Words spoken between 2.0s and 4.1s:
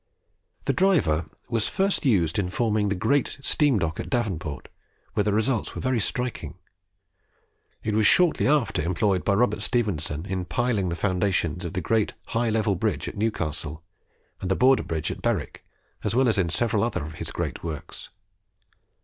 used in forming the great steam dock at